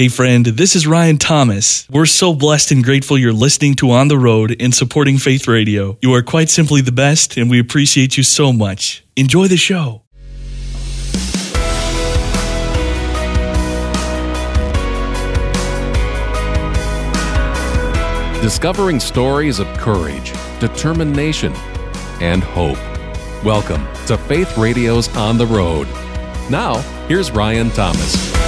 [0.00, 1.86] Hey, friend, this is Ryan Thomas.
[1.90, 5.98] We're so blessed and grateful you're listening to On the Road and supporting Faith Radio.
[6.00, 9.04] You are quite simply the best, and we appreciate you so much.
[9.14, 10.04] Enjoy the show.
[18.40, 21.52] Discovering stories of courage, determination,
[22.22, 22.78] and hope.
[23.44, 25.88] Welcome to Faith Radio's On the Road.
[26.48, 28.39] Now, here's Ryan Thomas.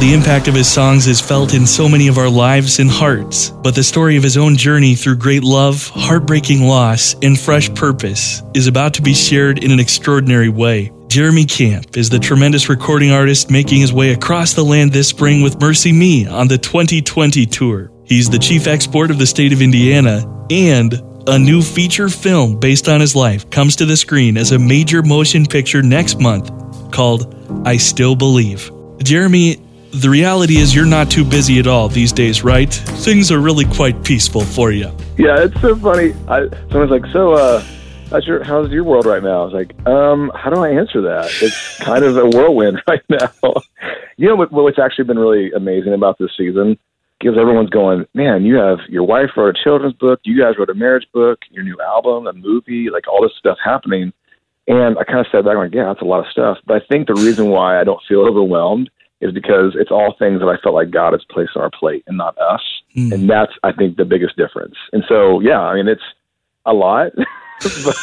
[0.00, 3.48] The impact of his songs is felt in so many of our lives and hearts,
[3.48, 8.42] but the story of his own journey through great love, heartbreaking loss, and fresh purpose
[8.52, 10.92] is about to be shared in an extraordinary way.
[11.08, 15.40] Jeremy Camp is the tremendous recording artist making his way across the land this spring
[15.40, 17.90] with MercyMe on the 2020 tour.
[18.04, 22.90] He's the chief export of the state of Indiana, and a new feature film based
[22.90, 26.50] on his life comes to the screen as a major motion picture next month
[26.92, 28.70] called I Still Believe.
[29.02, 29.63] Jeremy,
[29.94, 32.72] the reality is you're not too busy at all these days, right?
[32.72, 34.86] Things are really quite peaceful for you.
[35.16, 36.12] Yeah, it's so funny.
[36.26, 37.62] I, someone's like, "So, uh,
[38.10, 41.00] how's your how's your world right now?" I was like, "Um, how do I answer
[41.02, 41.30] that?
[41.40, 43.30] It's kind of a whirlwind right now."
[44.16, 46.76] you know what, what's actually been really amazing about this season?
[47.20, 50.70] Because everyone's going, "Man, you have your wife wrote a children's book, you guys wrote
[50.70, 54.12] a marriage book, your new album, a movie, like all this stuff happening."
[54.66, 56.82] And I kind of sat back and like, "Yeah, that's a lot of stuff." But
[56.82, 58.90] I think the reason why I don't feel overwhelmed
[59.24, 62.04] is because it's all things that I felt like God has placed on our plate
[62.06, 62.62] and not us.
[63.12, 64.76] And that's, I think, the biggest difference.
[64.92, 66.02] And so, yeah, I mean, it's
[66.66, 67.12] a lot,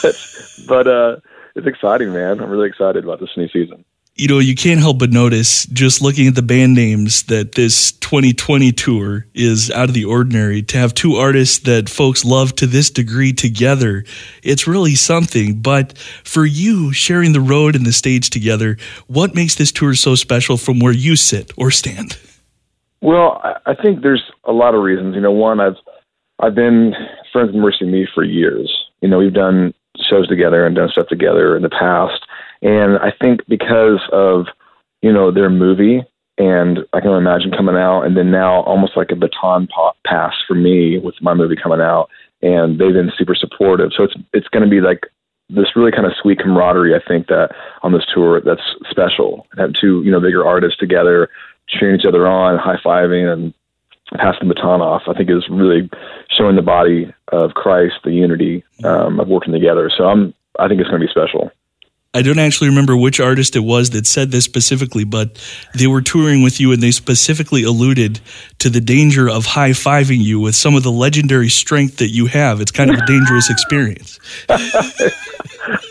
[0.03, 1.16] but, but, uh,
[1.55, 2.39] it's exciting, man.
[2.39, 3.83] I'm really excited about this new season.
[4.22, 7.91] You know, you can't help but notice just looking at the band names that this
[7.94, 10.61] 2020 tour is out of the ordinary.
[10.61, 14.03] To have two artists that folks love to this degree together,
[14.44, 15.59] it's really something.
[15.59, 18.77] But for you, sharing the road and the stage together,
[19.08, 22.20] what makes this tour so special from where you sit or stand?
[23.02, 25.15] Well, I, think there's a lot of reasons.
[25.15, 25.77] You know, one, I've
[26.38, 26.93] I've been
[27.33, 28.71] friends with MercyMe for years.
[29.02, 29.73] You know, we've done
[30.11, 32.21] shows together and done stuff together in the past,
[32.61, 34.45] and I think because of
[35.02, 36.02] you know their movie,
[36.38, 40.33] and I can imagine coming out, and then now almost like a baton pa- pass
[40.48, 42.10] for me with my movie coming out,
[42.42, 43.92] and they've been super supportive.
[43.95, 45.02] So it's it's going to be like
[45.50, 46.95] this really kind of sweet camaraderie.
[46.95, 47.50] I think that
[47.83, 49.48] on this tour that's special.
[49.58, 51.30] Have two you know bigger artists together,
[51.67, 53.54] cheering each other on, high fiving, and
[54.17, 55.04] passing the baton off.
[55.08, 55.89] I think is really
[56.30, 59.92] showing the body of Christ the unity um, of working together.
[59.95, 61.52] So I'm I think it's going to be special.
[62.14, 65.42] I don't actually remember which artist it was that said this specifically, but
[65.73, 68.20] they were touring with you and they specifically alluded
[68.60, 72.26] to the danger of high fiving you with some of the legendary strength that you
[72.26, 72.60] have.
[72.60, 74.20] It's kind of a dangerous experience.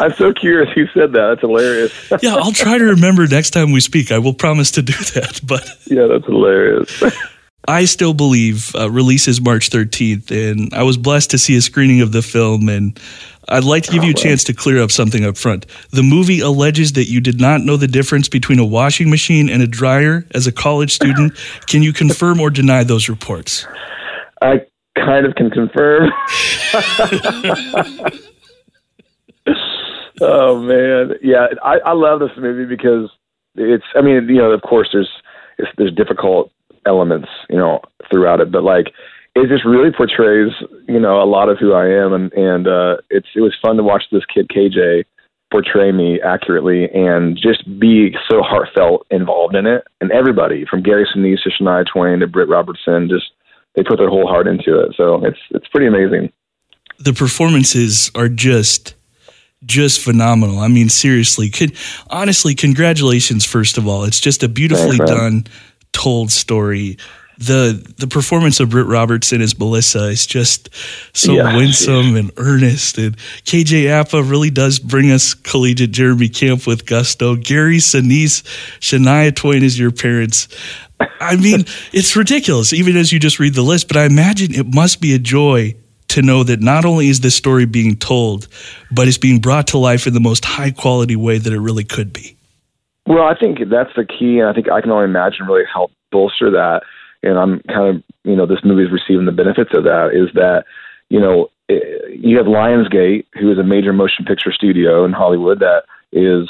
[0.00, 1.26] I'm so curious who said that.
[1.28, 1.92] That's hilarious.
[2.22, 4.12] Yeah, I'll try to remember next time we speak.
[4.12, 5.40] I will promise to do that.
[5.42, 7.02] But yeah, that's hilarious.
[7.68, 12.00] I still believe uh, releases March 13th, and I was blessed to see a screening
[12.00, 12.68] of the film.
[12.68, 12.98] And
[13.48, 15.66] I'd like to give you a chance to clear up something up front.
[15.90, 19.62] The movie alleges that you did not know the difference between a washing machine and
[19.62, 21.34] a dryer as a college student.
[21.66, 23.66] Can you confirm or deny those reports?
[24.40, 24.64] I
[24.96, 26.10] kind of can confirm.
[30.22, 33.10] oh man, yeah, I, I love this movie because
[33.54, 33.84] it's.
[33.94, 35.10] I mean, you know, of course, there's
[35.58, 36.50] it's, there's difficult
[36.86, 37.80] elements, you know,
[38.10, 38.92] throughout it, but like
[39.34, 40.52] it just really portrays,
[40.88, 43.76] you know, a lot of who I am, and and uh, it's it was fun
[43.76, 45.04] to watch this kid KJ
[45.50, 51.06] portray me accurately and just be so heartfelt involved in it, and everybody from Gary
[51.06, 53.26] Sinise to Shania Twain to Britt Robertson, just
[53.74, 54.94] they put their whole heart into it.
[54.96, 56.32] So it's it's pretty amazing.
[56.98, 58.94] The performances are just
[59.64, 60.58] just phenomenal.
[60.58, 61.76] I mean, seriously, could
[62.08, 64.04] honestly, congratulations first of all.
[64.04, 65.44] It's just a beautifully Thanks, done,
[65.92, 66.96] told story.
[67.38, 70.68] The the performance of Britt Robertson as Melissa is just
[71.14, 72.98] so Yeah, winsome and earnest.
[72.98, 77.36] And KJ Apa really does bring us collegiate Jeremy Camp with gusto.
[77.36, 78.42] Gary Sinise,
[78.80, 80.48] Shania Twain is your parents.
[81.18, 84.74] I mean, it's ridiculous, even as you just read the list, but I imagine it
[84.74, 85.76] must be a joy
[86.08, 88.48] to know that not only is this story being told,
[88.90, 91.84] but it's being brought to life in the most high quality way that it really
[91.84, 92.36] could be.
[93.10, 95.90] Well, I think that's the key, and I think I can only imagine really help
[96.12, 96.82] bolster that.
[97.24, 100.10] And I'm kind of, you know, this movie is receiving the benefits of that.
[100.14, 100.62] Is that,
[101.08, 105.58] you know, eh, you have Lionsgate, who is a major motion picture studio in Hollywood
[105.58, 106.48] that is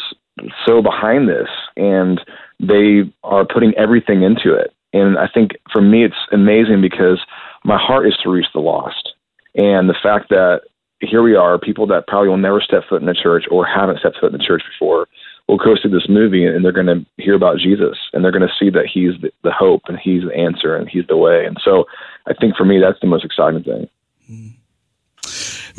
[0.68, 1.48] so behind this,
[1.78, 2.20] and
[2.60, 4.74] they are putting everything into it.
[4.92, 7.20] And I think for me, it's amazing because
[7.64, 9.14] my heart is to reach the lost.
[9.54, 10.60] And the fact that
[11.00, 14.00] here we are, people that probably will never step foot in the church or haven't
[14.00, 15.06] stepped foot in the church before,
[15.48, 18.46] will go see this movie and they're going to hear about Jesus and they're going
[18.46, 21.44] to see that he's the, the, hope and he's the answer and he's the way.
[21.44, 21.86] And so
[22.26, 23.88] I think for me, that's the most exciting thing.
[24.30, 24.54] Mm.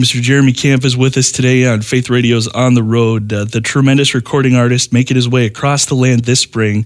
[0.02, 0.22] Mr.
[0.22, 3.32] Jeremy Camp is with us today on Faith Radio's On the Road.
[3.32, 6.86] Uh, the tremendous recording artist making his way across the land this spring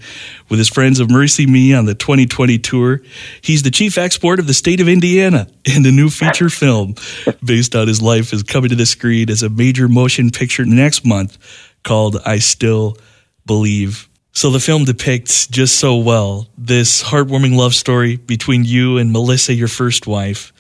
[0.50, 3.02] with his friends of MercyMe on the 2020 tour.
[3.42, 6.96] He's the chief export of the state of Indiana, and a new feature film
[7.46, 11.06] based on his life is coming to the screen as a major motion picture next
[11.06, 11.38] month
[11.86, 12.98] called I Still
[13.46, 14.10] Believe.
[14.34, 19.54] So the film depicts just so well this heartwarming love story between you and Melissa,
[19.54, 20.52] your first wife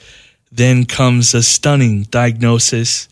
[0.55, 3.09] then comes a stunning diagnosis.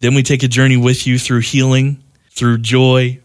[0.00, 3.20] Then we take a journey with you through healing, through joy,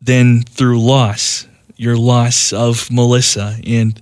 [0.00, 3.56] then through loss, your loss of Melissa.
[3.66, 4.00] And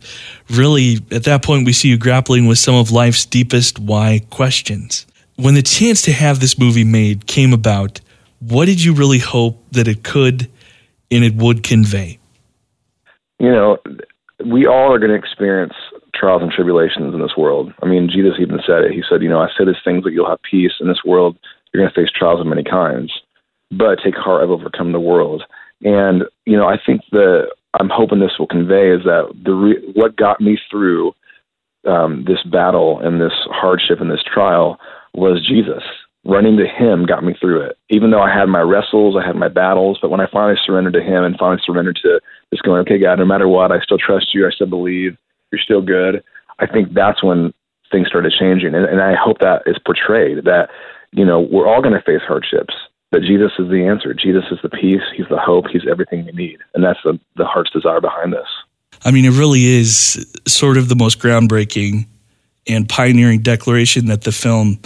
[0.50, 5.06] really, at that point, we see you grappling with some of life's deepest why questions.
[5.36, 8.00] When the chance to have this movie made came about,
[8.49, 10.50] what did you really hope that it could
[11.11, 12.19] and it would convey?
[13.38, 13.79] You know,
[14.44, 15.75] we all are going to experience
[16.14, 17.73] trials and tribulations in this world.
[17.82, 18.93] I mean, Jesus even said it.
[18.93, 21.37] He said, you know, I say these things that you'll have peace in this world.
[21.73, 23.12] You're going to face trials of many kinds,
[23.70, 25.43] but take heart, I've overcome the world.
[25.82, 27.49] And you know, I think the
[27.79, 31.14] I'm hoping this will convey is that the re- what got me through
[31.87, 34.79] um, this battle and this hardship and this trial
[35.14, 35.82] was Jesus.
[36.26, 37.76] Running to Him got me through it.
[37.90, 40.94] Even though I had my wrestles, I had my battles, but when I finally surrendered
[40.94, 43.98] to Him and finally surrendered to just going, okay, God, no matter what, I still
[43.98, 44.46] trust you.
[44.46, 45.16] I still believe
[45.52, 46.22] you're still good.
[46.58, 47.52] I think that's when
[47.90, 50.68] things started changing, and, and I hope that is portrayed that
[51.12, 52.74] you know we're all going to face hardships,
[53.10, 54.14] but Jesus is the answer.
[54.14, 55.02] Jesus is the peace.
[55.16, 55.66] He's the hope.
[55.72, 58.48] He's everything we need, and that's the the heart's desire behind this.
[59.04, 62.06] I mean, it really is sort of the most groundbreaking
[62.66, 64.80] and pioneering declaration that the film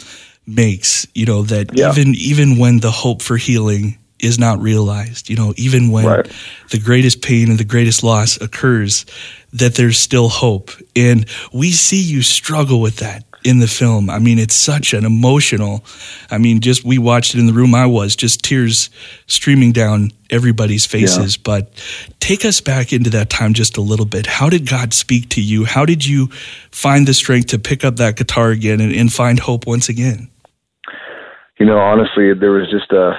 [0.49, 1.07] makes.
[1.15, 1.91] You know that yeah.
[1.91, 6.33] even even when the hope for healing is not realized, you know, even when right.
[6.71, 9.07] the greatest pain and the greatest loss occurs,
[9.53, 10.71] that there's still hope.
[10.97, 14.11] And we see you struggle with that in the film.
[14.11, 15.85] I mean, it's such an emotional.
[16.31, 18.91] I mean, just we watched it in the room I was, just tears
[19.27, 21.37] streaming down everybody's faces.
[21.37, 21.43] Yeah.
[21.45, 21.85] But
[22.19, 24.27] take us back into that time just a little bit.
[24.27, 25.65] How did God speak to you?
[25.65, 26.27] How did you
[26.73, 30.29] find the strength to pick up that guitar again and, and find hope once again?
[31.59, 33.13] You know, honestly, there was just a.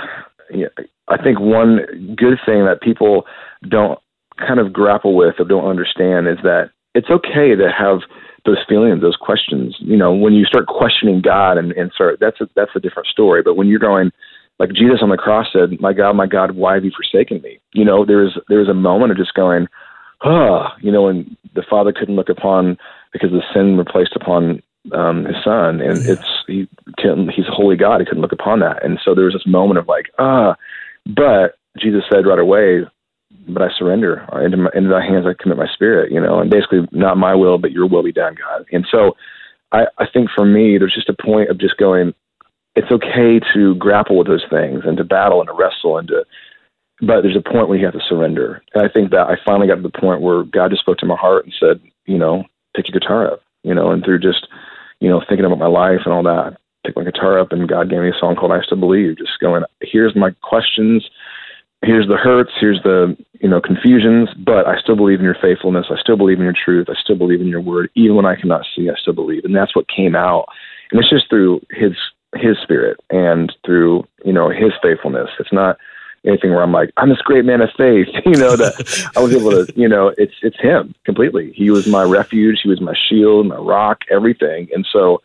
[1.08, 3.26] I think one good thing that people
[3.68, 4.00] don't
[4.38, 8.00] kind of grapple with or don't understand is that it's okay to have
[8.46, 9.76] those feelings, those questions.
[9.80, 13.08] You know, when you start questioning God and, and start that's a that's a different
[13.08, 13.42] story.
[13.44, 14.12] But when you're going
[14.60, 17.60] like Jesus on the cross said, My God, my God, why have you forsaken me?
[17.74, 19.68] You know, there's there's a moment of just going,
[20.22, 22.78] ah, you know, and the father couldn't look upon
[23.12, 24.62] because the sin replaced upon
[24.94, 26.68] um his son and it's he
[26.98, 28.84] can he's a holy God, he couldn't look upon that.
[28.84, 30.56] And so there was this moment of like, ah
[31.06, 32.82] but Jesus said right away,
[33.48, 35.26] but I surrender into my, into thy hands.
[35.26, 38.12] I commit my spirit, you know, and basically not my will, but your will be
[38.12, 38.66] done, God.
[38.72, 39.16] And so
[39.72, 42.14] I, I think for me, there's just a point of just going,
[42.76, 46.26] it's okay to grapple with those things and to battle and to wrestle and to,
[47.02, 48.62] but there's a point where you have to surrender.
[48.74, 51.06] And I think that I finally got to the point where God just spoke to
[51.06, 52.44] my heart and said, you know,
[52.76, 54.48] pick your guitar up, you know, and through just,
[55.00, 57.68] you know, thinking about my life and all that, I pick my guitar up and
[57.68, 61.10] God gave me a song called I Still Believe, just going, here's my questions
[61.84, 65.88] here's the hurts, here's the you know confusions, but I still believe in your faithfulness.
[65.90, 66.88] I still believe in your truth.
[66.90, 68.90] I still believe in your word, even when I cannot see.
[68.90, 70.46] I still believe, and that's what came out.
[70.92, 71.94] And it's just through His
[72.36, 75.30] His Spirit and through you know His faithfulness.
[75.40, 75.78] It's not
[76.26, 78.08] anything where I'm like I'm this great man of faith.
[78.26, 79.74] You know that I was able to.
[79.76, 81.52] You know, it's it's Him completely.
[81.54, 82.60] He was my refuge.
[82.62, 84.70] He was my shield, my rock, everything.
[84.74, 85.22] And so.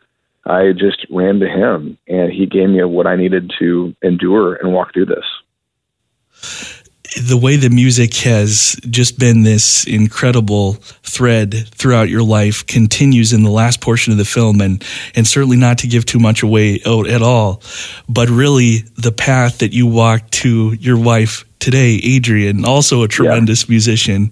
[0.46, 4.74] I just ran to him and he gave me what I needed to endure and
[4.74, 6.73] walk through this
[7.16, 13.42] the way the music has just been this incredible thread throughout your life continues in
[13.42, 16.80] the last portion of the film and and certainly not to give too much away
[16.84, 17.62] at all
[18.08, 23.64] but really the path that you walked to your wife today Adrienne also a tremendous
[23.64, 23.70] yeah.
[23.70, 24.30] musician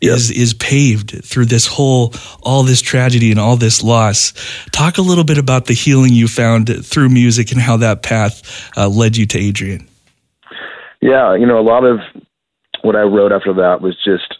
[0.00, 4.34] is is paved through this whole all this tragedy and all this loss.
[4.70, 8.70] Talk a little bit about the healing you found through music and how that path
[8.76, 9.88] uh, led you to Adrienne
[11.04, 12.00] yeah, you know, a lot of
[12.80, 14.38] what I wrote after that was just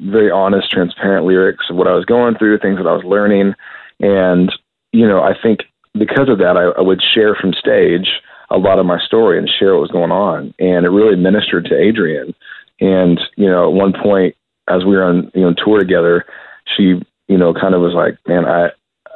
[0.00, 3.52] very honest, transparent lyrics of what I was going through, things that I was learning.
[4.00, 4.50] And,
[4.90, 5.60] you know, I think
[5.92, 8.08] because of that, I, I would share from stage
[8.48, 10.54] a lot of my story and share what was going on.
[10.58, 12.34] And it really ministered to Adrienne.
[12.80, 14.34] And, you know, at one point,
[14.66, 16.24] as we were on, you know, tour together,
[16.74, 18.70] she, you know, kind of was like, man, I,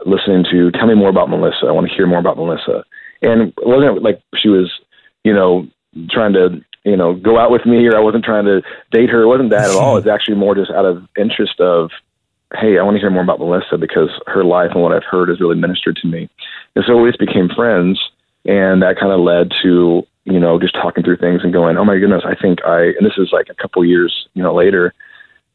[0.05, 1.69] listening to tell me more about Melissa.
[1.69, 2.85] I want to hear more about Melissa.
[3.23, 4.71] And it wasn't like she was,
[5.25, 5.67] you know,
[6.11, 9.23] trying to, you know, go out with me or I wasn't trying to date her.
[9.23, 9.97] It wasn't that at all.
[10.03, 11.91] It's actually more just out of interest of,
[12.55, 15.29] hey, I want to hear more about Melissa because her life and what I've heard
[15.29, 16.29] has really ministered to me.
[16.75, 18.01] And so we just became friends.
[18.45, 21.85] And that kind of led to, you know, just talking through things and going, oh
[21.85, 24.93] my goodness, I think I, and this is like a couple years, you know, later,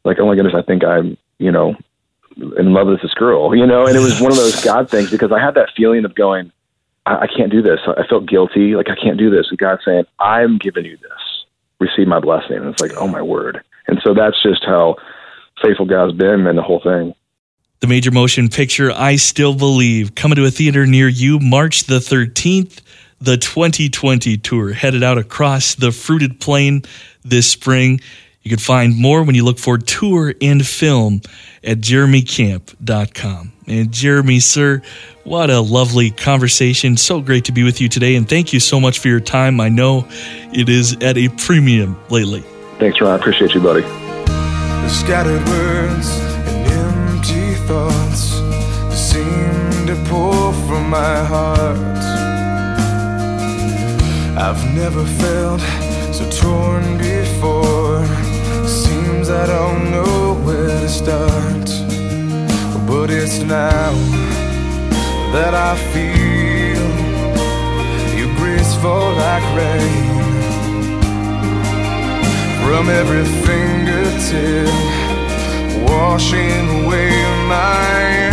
[0.04, 1.76] like, oh my goodness, I think I'm, you know,
[2.36, 5.10] in love with this girl, you know, and it was one of those God things
[5.10, 6.52] because I had that feeling of going,
[7.08, 7.80] I, I can't do this.
[7.86, 9.46] I felt guilty, like I can't do this.
[9.48, 11.44] And God saying, I'm giving you this.
[11.80, 12.56] Receive my blessing.
[12.56, 13.62] And it's like, oh my word.
[13.86, 14.96] And so that's just how
[15.62, 17.14] faithful God's been in the whole thing.
[17.80, 21.98] The major motion picture I Still Believe coming to a theater near you March the
[21.98, 22.80] 13th.
[23.20, 26.82] The 2020 tour headed out across the fruited plain
[27.24, 28.00] this spring.
[28.48, 31.20] You can find more when you look for tour and film
[31.62, 33.52] at jeremycamp.com.
[33.66, 34.80] And Jeremy, sir,
[35.24, 36.96] what a lovely conversation.
[36.96, 38.16] So great to be with you today.
[38.16, 39.60] And thank you so much for your time.
[39.60, 40.08] I know
[40.50, 42.40] it is at a premium lately.
[42.78, 43.10] Thanks, Ron.
[43.10, 43.82] I appreciate you, buddy.
[43.82, 46.08] The scattered words
[46.48, 48.30] and empty thoughts
[48.98, 51.76] seem to pour from my heart.
[54.38, 55.60] I've never felt
[56.14, 57.17] so torn before.
[59.28, 61.68] Seems I don't know where to start.
[62.86, 63.92] But it's now
[65.34, 66.88] that I feel
[68.16, 70.22] your grace fall like rain
[72.62, 74.72] from every fingertip,
[75.90, 77.10] washing away
[77.48, 78.27] my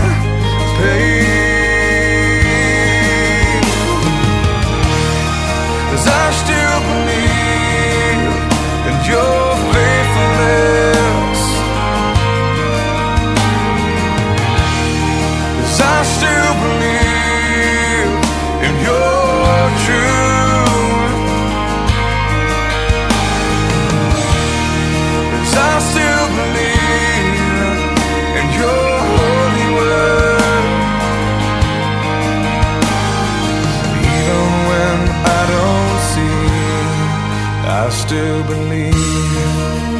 [38.05, 38.95] still believe.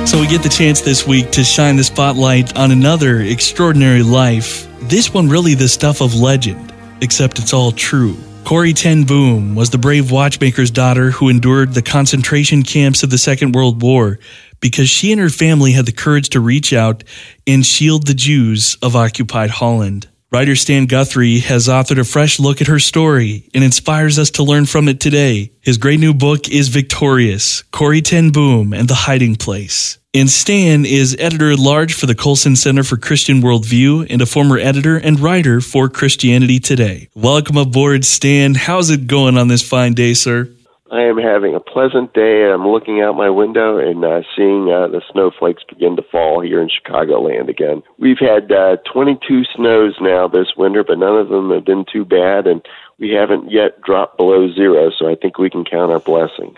[0.07, 4.67] So we get the chance this week to shine the spotlight on another extraordinary life.
[4.81, 8.15] This one really the stuff of legend, except it's all true.
[8.43, 13.17] Corrie Ten Boom was the brave watchmaker's daughter who endured the concentration camps of the
[13.17, 14.19] Second World War
[14.59, 17.03] because she and her family had the courage to reach out
[17.47, 20.07] and shield the Jews of occupied Holland.
[20.31, 24.43] Writer Stan Guthrie has authored a fresh look at her story and inspires us to
[24.43, 25.51] learn from it today.
[25.61, 29.99] His great new book is Victorious Corrie Ten Boom and the Hiding Place.
[30.15, 34.25] And Stan is editor at large for the Colson Center for Christian Worldview and a
[34.25, 37.07] former editor and writer for Christianity Today.
[37.13, 38.55] Welcome aboard, Stan.
[38.55, 40.49] How's it going on this fine day, sir?
[40.95, 42.49] I am having a pleasant day.
[42.49, 46.61] I'm looking out my window and uh, seeing uh, the snowflakes begin to fall here
[46.61, 47.83] in Chicagoland again.
[47.97, 52.05] We've had uh, 22 snows now this winter, but none of them have been too
[52.05, 52.65] bad, and
[52.97, 56.57] we haven't yet dropped below zero, so I think we can count our blessings.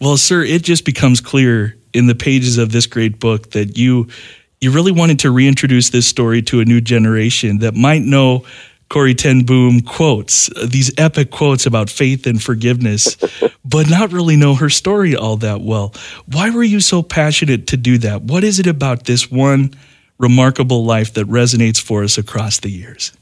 [0.00, 4.08] Well, sir, it just becomes clear in the pages of this great book that you
[4.60, 8.44] you really wanted to reintroduce this story to a new generation that might know
[8.88, 13.16] Corrie Ten Boom quotes, these epic quotes about faith and forgiveness,
[13.64, 15.94] but not really know her story all that well.
[16.26, 18.22] Why were you so passionate to do that?
[18.22, 19.74] What is it about this one
[20.18, 23.12] remarkable life that resonates for us across the years?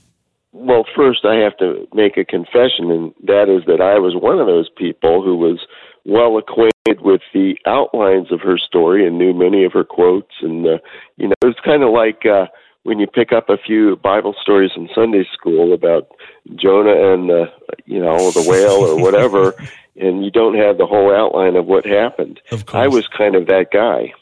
[0.53, 4.41] Well, first, I have to make a confession, and that is that I was one
[4.41, 5.67] of those people who was
[6.05, 10.33] well acquainted with the outlines of her story and knew many of her quotes.
[10.41, 10.79] And, uh,
[11.17, 12.47] you know, it was kind of like uh,
[12.87, 16.07] when you pick up a few Bible stories in Sunday school about
[16.55, 17.47] Jonah and, uh,
[17.85, 19.55] you know, the whale or whatever,
[19.97, 22.39] and you don't have the whole outline of what happened.
[22.53, 22.85] Of course.
[22.85, 24.15] I was kind of that guy.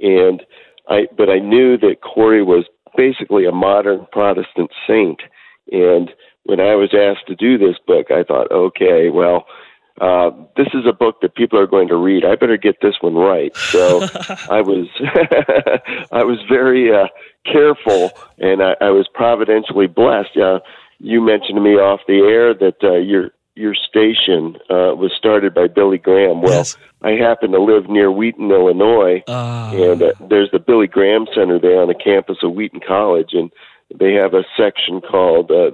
[0.00, 0.44] And
[0.88, 2.66] I, but I knew that Corrie was
[2.96, 5.20] basically a modern Protestant saint.
[5.72, 6.12] And
[6.44, 9.46] when I was asked to do this book, I thought, okay, well,
[10.00, 12.24] uh, this is a book that people are going to read.
[12.24, 13.54] I better get this one right.
[13.56, 14.00] So
[14.50, 14.88] I was,
[16.12, 17.06] I was very uh,
[17.50, 20.36] careful, and I, I was providentially blessed.
[20.36, 20.60] Uh,
[20.98, 25.54] you mentioned to me off the air that uh, your your station uh, was started
[25.54, 26.42] by Billy Graham.
[26.42, 26.76] Well, Yes.
[27.02, 29.70] I happen to live near Wheaton, Illinois, Ah.
[29.72, 33.52] and uh, there's the Billy Graham Center there on the campus of Wheaton College, and
[33.94, 35.70] they have a section called uh,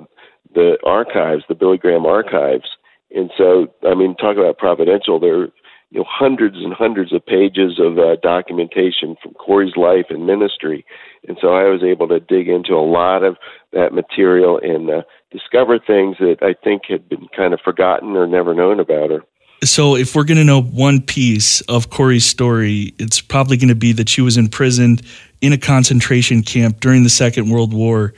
[0.55, 2.69] the Archives, the Billy Graham Archives.
[3.13, 5.19] And so, I mean, talk about providential.
[5.19, 5.49] There,
[5.91, 10.85] you know hundreds and hundreds of pages of uh, documentation from Corrie's life and ministry,
[11.27, 13.37] and so I was able to dig into a lot of
[13.73, 15.03] that material and uh,
[15.33, 19.23] discover things that I think had been kind of forgotten or never known about her.
[19.63, 23.75] So, if we're going to know one piece of Corrie's story, it's probably going to
[23.75, 25.03] be that she was imprisoned
[25.43, 28.15] in a concentration camp during the Second World War.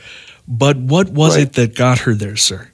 [0.47, 1.47] But what was Right.
[1.47, 2.72] it that got her there, sir?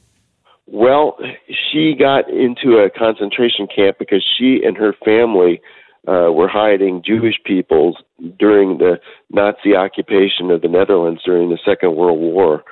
[0.71, 5.63] Well, she got into a concentration camp because she and her family
[6.07, 7.97] uh, were hiding Jewish peoples
[8.39, 12.65] during the Nazi occupation of the Netherlands during the Second World War,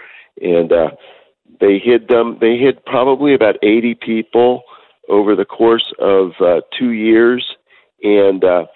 [0.42, 0.90] and uh,
[1.58, 2.36] they hid them.
[2.38, 4.62] They hid probably about 80 people
[5.08, 7.56] over the course of uh, two years,
[8.02, 8.66] and uh,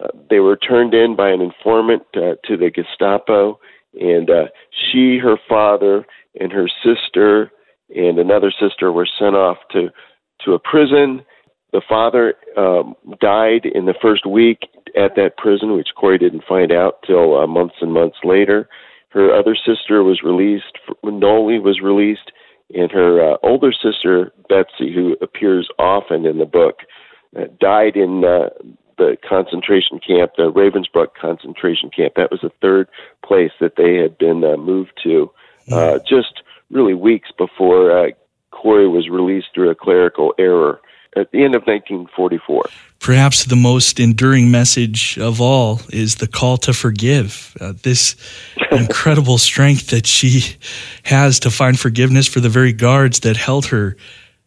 [0.00, 3.60] uh, they were turned in by an informant uh, to the Gestapo.
[4.00, 6.04] And uh, she, her father,
[6.40, 7.52] and her sister
[7.94, 9.90] and another sister were sent off to
[10.44, 11.24] to a prison.
[11.72, 16.70] The father um, died in the first week at that prison, which Corrie didn't find
[16.70, 18.68] out till uh, months and months later.
[19.08, 20.78] Her other sister was released.
[21.04, 22.32] Nollie was released,
[22.74, 26.80] and her uh, older sister Betsie, who appears often in the book,
[27.36, 28.50] uh, died in uh,
[28.96, 32.14] the concentration camp, the Ravensbrück concentration camp.
[32.16, 32.88] That was the third
[33.24, 35.30] place that they had been uh, moved to,
[35.72, 36.42] uh, just
[36.74, 38.10] really weeks before uh,
[38.50, 40.80] Corrie was released through a clerical error
[41.16, 42.64] at the end of 1944.
[42.98, 47.56] Perhaps the most enduring message of all is the call to forgive.
[47.60, 48.16] Uh, this
[48.72, 50.56] incredible strength that she
[51.04, 53.96] has to find forgiveness for the very guards that held her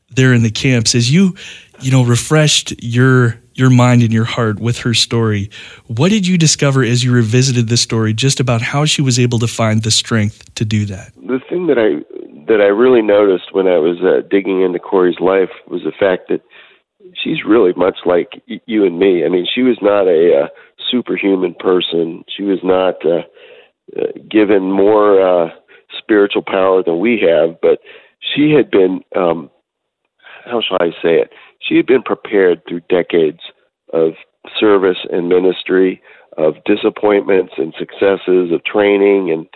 [0.09, 0.95] there in the camps.
[0.95, 1.35] As you,
[1.79, 5.49] you know, refreshed your your mind and your heart with her story,
[5.87, 9.39] what did you discover as you revisited the story just about how she was able
[9.39, 11.11] to find the strength to do that?
[11.15, 12.03] The thing that I
[12.47, 16.29] that I really noticed when I was uh, digging into Corrie's life was the fact
[16.29, 16.41] that
[17.13, 19.25] she's really much like y- you and me.
[19.25, 20.47] I mean, she was not a uh,
[20.89, 22.23] superhuman person.
[22.35, 23.23] She was not uh,
[23.99, 25.49] uh, given more uh,
[25.97, 27.79] spiritual power than we have, but
[28.19, 29.49] she had been um,
[30.45, 31.31] how shall I say it?
[31.59, 33.39] She had been prepared through decades
[33.93, 34.13] of
[34.59, 36.01] service and ministry,
[36.37, 39.47] of disappointments and successes, of training, and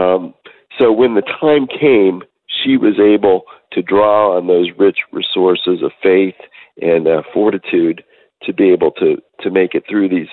[0.00, 0.34] um,
[0.78, 2.22] so when the time came,
[2.62, 3.42] she was able
[3.72, 6.36] to draw on those rich resources of faith
[6.80, 8.04] and uh, fortitude
[8.42, 10.28] to be able to to make it through these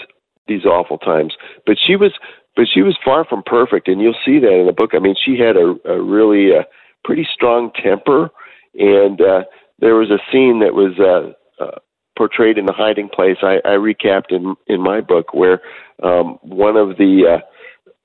[0.47, 1.33] these awful times.
[1.65, 2.11] But she was
[2.55, 4.91] but she was far from perfect, and you'll see that in the book.
[4.93, 6.63] I mean, she had a, a really uh,
[7.03, 8.29] pretty strong temper,
[8.75, 9.43] and uh,
[9.79, 11.79] there was a scene that was uh, uh,
[12.17, 13.37] portrayed in the hiding place.
[13.41, 15.61] I, I recapped in in my book where
[16.01, 17.45] um, one of the uh,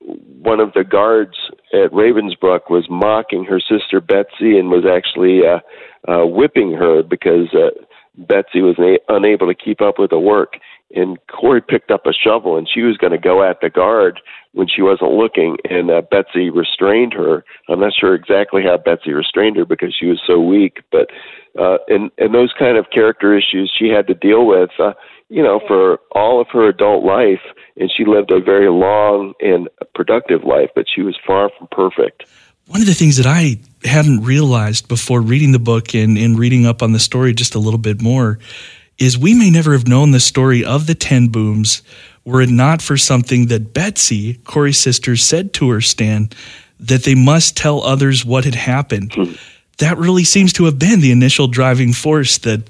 [0.03, 1.37] one of the guards
[1.73, 5.59] at Ravensbrück was mocking her sister Betsie and was actually uh,
[6.11, 7.69] uh, whipping her because uh,
[8.17, 10.55] Betsie was na- unable to keep up with the work.
[10.93, 14.19] And Corrie picked up a shovel and she was going to go at the guard
[14.53, 17.45] when she wasn't looking, and uh, Betsie restrained her.
[17.69, 21.09] I'm not sure exactly how Betsie restrained her because she was so weak, but
[21.57, 24.71] uh, and and those kind of character issues she had to deal with.
[24.77, 24.93] Uh,
[25.31, 27.39] you know, for all of her adult life,
[27.77, 32.25] and she lived a very long and productive life, but she was far from perfect.
[32.67, 36.65] One of the things that I hadn't realized before reading the book and, and reading
[36.65, 38.39] up on the story just a little bit more
[38.99, 41.81] is we may never have known the story of the Ten Booms
[42.25, 46.29] were it not for something that Betsie, Corrie's sister, said to her, Stan,
[46.77, 49.13] that they must tell others what had happened.
[49.13, 49.31] Hmm.
[49.81, 52.61] That really seems to have been the initial driving force that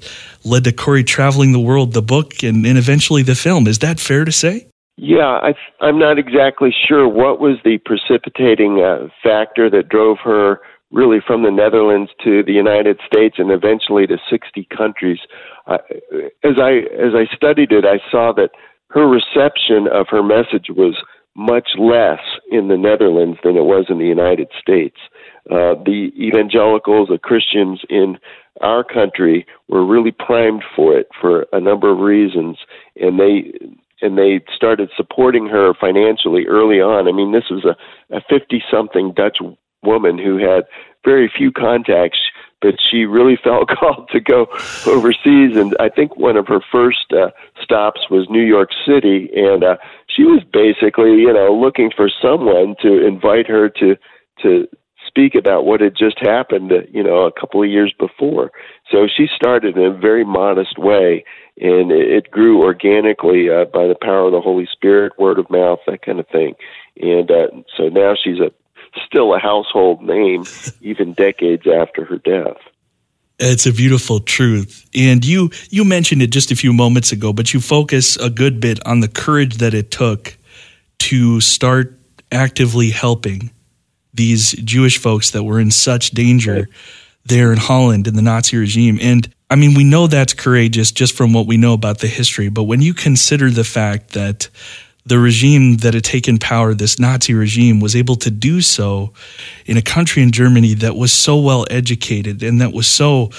[0.44, 3.66] led to Corrie traveling the world, the book, and, and eventually the film.
[3.66, 4.66] Is that fair to say?
[4.96, 10.60] Yeah, I, I'm not exactly sure what was the precipitating uh, factor that drove her
[10.90, 15.18] really from the Netherlands to the United States and eventually to 60 countries.
[15.66, 15.78] Uh,
[16.44, 18.50] as I as I studied it, I saw that
[18.90, 20.96] her reception of her message was
[21.34, 22.20] much less
[22.50, 24.96] in the Netherlands than it was in the United States.
[25.50, 28.18] Uh, the evangelicals, the Christians in
[28.60, 32.58] our country, were really primed for it for a number of reasons,
[32.96, 33.52] and they
[34.02, 37.08] and they started supporting her financially early on.
[37.08, 37.76] I mean, this was a,
[38.14, 39.38] a 50 something Dutch
[39.82, 40.64] woman who had
[41.04, 42.18] very few contacts,
[42.60, 44.46] but she really felt called to go
[44.86, 45.56] overseas.
[45.56, 47.30] And I think one of her first uh,
[47.62, 49.30] stops was New York City.
[49.34, 49.76] And uh,
[50.08, 53.96] she was basically, you know, looking for someone to invite her to,
[54.42, 54.68] to,
[55.12, 58.50] speak about what had just happened, you know, a couple of years before.
[58.90, 61.24] So she started in a very modest way,
[61.60, 65.50] and it, it grew organically uh, by the power of the Holy Spirit, word of
[65.50, 66.54] mouth, that kind of thing.
[67.00, 68.52] And uh, so now she's a
[69.06, 70.44] still a household name,
[70.80, 72.56] even decades after her death.
[73.38, 74.88] It's a beautiful truth.
[74.94, 78.60] And you you mentioned it just a few moments ago, but you focus a good
[78.60, 80.38] bit on the courage that it took
[81.00, 81.98] to start
[82.30, 83.50] actively helping
[84.14, 86.68] these Jewish folks that were in such danger right.
[87.24, 88.98] there in Holland in the Nazi regime.
[89.00, 92.48] And I mean, we know that's courageous just from what we know about the history,
[92.48, 94.48] but when you consider the fact that
[95.04, 99.12] the regime that had taken power, this Nazi regime, was able to do so
[99.66, 103.30] in a country in Germany that was so well educated and that was so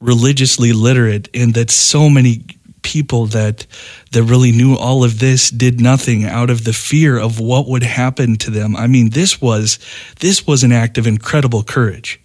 [0.00, 2.42] religiously literate, and that so many
[2.90, 3.66] people that
[4.10, 7.84] that really knew all of this did nothing out of the fear of what would
[7.84, 8.74] happen to them.
[8.74, 9.78] I mean, this was
[10.18, 12.20] this was an act of incredible courage.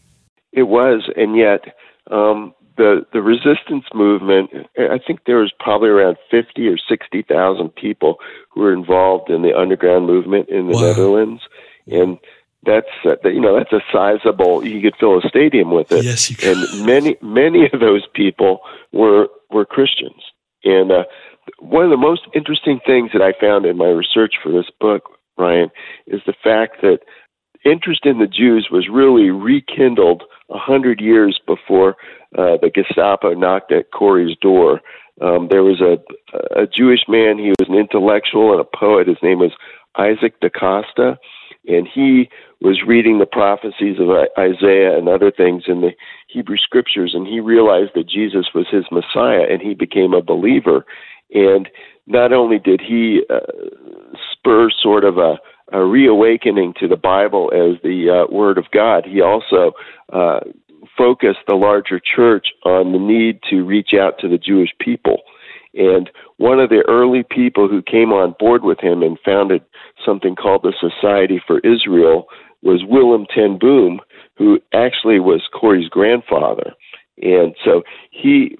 [0.51, 1.75] It was, and yet
[2.09, 4.49] um, the the resistance movement.
[4.77, 8.17] I think there was probably around fifty or sixty thousand people
[8.49, 10.81] who were involved in the underground movement in the wow.
[10.81, 11.41] Netherlands,
[11.87, 12.17] and
[12.65, 14.65] that's uh, you know that's a sizable.
[14.65, 16.03] You could fill a stadium with it.
[16.03, 16.57] Yes, you could.
[16.57, 20.21] And many many of those people were were Christians.
[20.65, 21.03] And uh,
[21.59, 25.03] one of the most interesting things that I found in my research for this book,
[25.37, 25.69] Ryan,
[26.07, 26.99] is the fact that
[27.63, 31.95] interest in the Jews was really rekindled a hundred years before
[32.37, 34.81] uh, the Gestapo knocked at Corrie's door.
[35.21, 35.97] Um, there was a,
[36.59, 37.37] a Jewish man.
[37.37, 39.07] He was an intellectual and a poet.
[39.07, 39.51] His name was
[39.97, 41.17] Isaac da Costa,
[41.67, 42.29] and he
[42.65, 45.91] was reading the prophecies of Isaiah and other things in the
[46.27, 50.83] Hebrew scriptures, and he realized that Jesus was his Messiah, and he became a believer.
[51.31, 51.69] And
[52.07, 53.51] not only did he uh,
[54.33, 55.35] spur sort of a
[55.73, 59.71] a reawakening to the Bible as the uh, Word of God, he also
[60.13, 60.41] uh,
[60.95, 65.23] focused the larger church on the need to reach out to the Jewish people.
[65.73, 69.63] And one of the early people who came on board with him and founded
[70.05, 72.27] something called the Society for Israel
[72.65, 74.01] was Willem ten Boom,
[74.37, 76.73] who actually was Corrie's grandfather.
[77.21, 78.57] And so he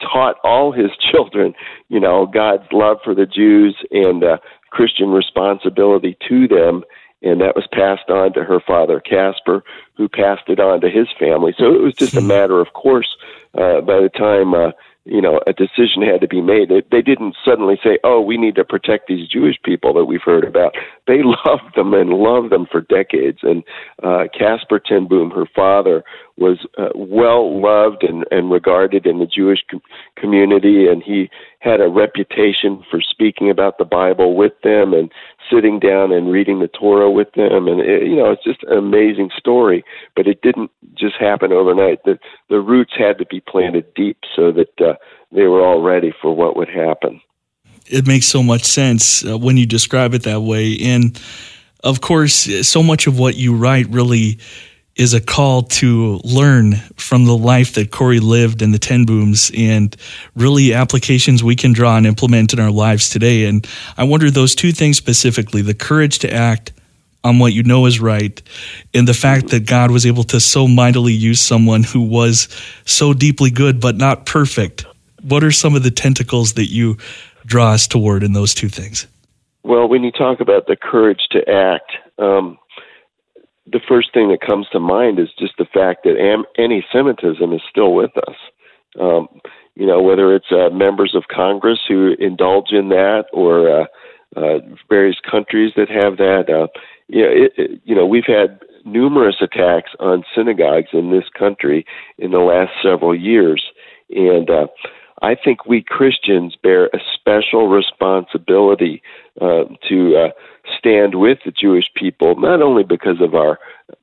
[0.00, 1.54] taught all his children,
[1.88, 4.38] you know, God's love for the Jews and uh,
[4.70, 6.84] Christian responsibility to them,
[7.22, 9.64] and that was passed on to her father Casper,
[9.96, 11.54] who passed it on to his family.
[11.58, 12.28] So it was just a hmm.
[12.28, 13.16] matter of course.
[13.54, 14.70] Uh, by the time uh,
[15.04, 18.36] you know a decision had to be made, they, they didn't suddenly say, "Oh, we
[18.36, 20.76] need to protect these Jewish people that we've heard about."
[21.08, 23.38] They loved them and loved them for decades.
[23.42, 23.64] And
[24.02, 26.04] uh, Casper ten Boom, her father,
[26.36, 29.82] was uh, well loved and, and regarded in the Jewish com-
[30.16, 35.10] community, and he had a reputation for speaking about the Bible with them and
[35.50, 37.66] sitting down and reading the Torah with them.
[37.66, 39.82] And it, you know, it's just an amazing story.
[40.14, 42.04] But it didn't just happen overnight.
[42.04, 42.18] The
[42.50, 44.94] the roots had to be planted deep so that uh,
[45.32, 47.20] they were all ready for what would happen.
[47.90, 51.20] It makes so much sense uh, when you describe it that way, and
[51.84, 54.38] of course, so much of what you write really
[54.98, 59.50] is a call to learn from the life that Corrie lived in the Ten Booms
[59.56, 59.96] and
[60.34, 63.44] really applications we can draw and implement in our lives today.
[63.44, 63.64] And
[63.96, 66.72] I wonder those two things specifically the courage to act
[67.22, 68.42] on what you know is right
[68.92, 72.48] and the fact that God was able to so mightily use someone who was
[72.84, 74.84] so deeply good but not perfect.
[75.22, 76.96] What are some of the tentacles that you
[77.48, 79.06] draw us toward in those two things?
[79.64, 82.58] Well, when you talk about the courage to act, um,
[83.66, 87.60] the first thing that comes to mind is just the fact that am- anti-Semitism is
[87.68, 88.36] still with us.
[88.98, 89.28] Um,
[89.74, 93.86] you know, whether it's uh, members of Congress who indulge in that, or uh,
[94.36, 94.58] uh,
[94.88, 96.46] various countries that have that.
[96.48, 96.66] Uh,
[97.08, 101.84] you know, it, it, you know, we've had numerous attacks on synagogues in this country
[102.18, 103.64] in the last several years,
[104.10, 104.66] and uh,
[105.22, 109.02] I think we Christians bear a special responsibility
[109.40, 110.28] uh, to uh,
[110.78, 113.58] stand with the Jewish people, not only because of our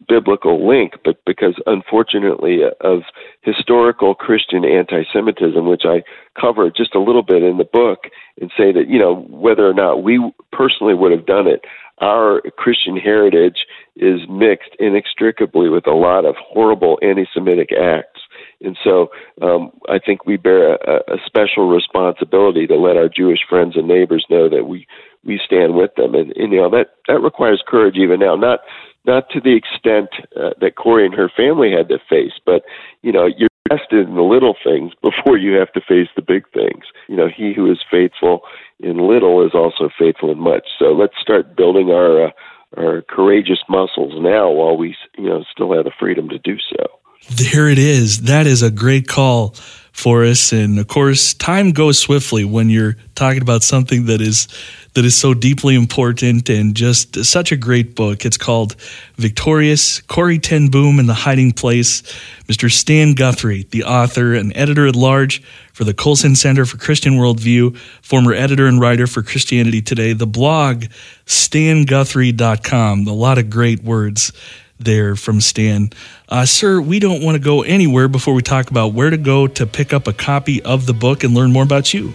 [0.08, 3.02] biblical link, but because, unfortunately, of
[3.42, 6.04] historical Christian anti Semitism, which I
[6.40, 8.06] cover just a little bit in the book
[8.42, 11.66] and say that, you know, whether or not we personally would have done it,
[12.00, 18.22] our Christian heritage is mixed inextricably with a lot of horrible anti Semitic acts.
[18.62, 19.10] And so
[19.42, 23.88] um, I think we bear a, a special responsibility to let our Jewish friends and
[23.88, 24.88] neighbors know that we
[25.24, 28.36] we stand with them, and, and you know that that requires courage even now.
[28.36, 28.60] Not
[29.06, 32.64] not to the extent uh, that Corrie and her family had to face, but
[33.02, 36.44] you know you're tested in the little things before you have to face the big
[36.54, 36.86] things.
[37.08, 38.42] You know, he who is faithful
[38.80, 40.68] in little is also faithful in much.
[40.78, 42.32] So let's start building our uh,
[42.78, 46.86] our courageous muscles now while we you know still have the freedom to do so.
[47.30, 48.24] There it is.
[48.24, 49.56] That is a great call
[49.96, 50.52] for us.
[50.52, 54.48] And of course, time goes swiftly when you're talking about something that is
[54.94, 58.26] that is so deeply important and just such a great book.
[58.26, 58.76] It's called
[59.16, 62.02] Victorious Corrie Ten Boom in the Hiding Place.
[62.44, 62.72] Mr.
[62.72, 65.42] Stan Guthrie, the author and editor at large
[65.74, 70.28] for the Colson Center for Christian Worldview, former editor and writer for Christianity Today, the
[70.28, 70.86] blog
[71.26, 73.08] stanguthrie.com.
[73.08, 74.32] A lot of great words
[74.80, 75.90] there from Stan.
[76.30, 79.48] Uh, sir, we don't want to go anywhere before we talk about where to go
[79.48, 82.14] to pick up a copy of the book and learn more about you.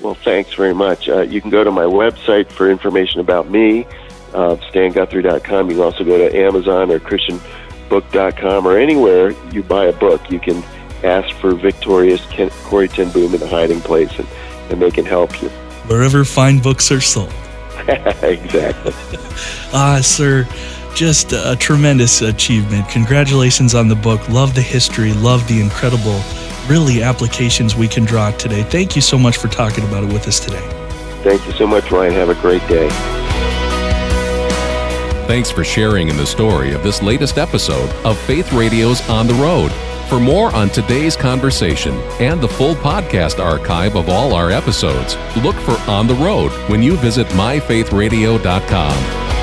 [0.00, 1.08] Well, thanks very much.
[1.08, 3.84] Uh, you can go to my website for information about me,
[4.32, 5.68] uh, stanguthrie.com.
[5.68, 10.30] You can also go to Amazon or christianbook.com or anywhere you buy a book.
[10.30, 10.62] You can
[11.02, 14.28] ask for Victorious Ken- Corrie Ten Boom in the hiding place, and,
[14.70, 15.48] and they can help you.
[15.88, 17.32] Wherever fine books are sold.
[18.22, 18.92] exactly.
[19.72, 20.46] Ah, sir,
[20.98, 22.88] just a tremendous achievement.
[22.88, 24.28] Congratulations on the book.
[24.28, 26.20] Love the history, love the incredible,
[26.66, 28.64] really, applications we can draw today.
[28.64, 30.66] Thank you so much for talking about it with us today.
[31.22, 32.14] Thank you so much, Ryan.
[32.14, 32.88] Have a great day.
[35.28, 39.34] Thanks for sharing in the story of this latest episode of Faith Radio's On the
[39.34, 39.70] Road.
[40.08, 45.54] For more on today's conversation and the full podcast archive of all our episodes, look
[45.56, 49.37] for On the Road when you visit myfaithradio.com.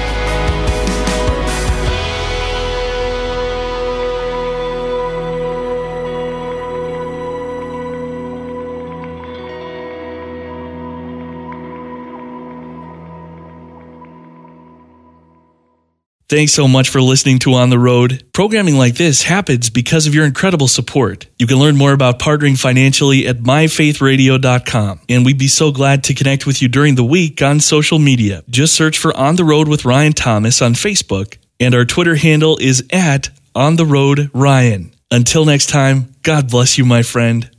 [16.27, 18.25] Thanks so much for listening to On the Road.
[18.33, 21.27] Programming like this happens because of your incredible support.
[21.37, 25.01] You can learn more about partnering financially at myfaithradio.com.
[25.07, 28.43] And we'd be so glad to connect with you during the week on social media.
[28.49, 32.57] Just search for On the Road with Ryan Thomas on Facebook, and our Twitter handle
[32.57, 34.95] is at On the Road Ryan.
[35.11, 37.54] Until next time, God bless you, my friend.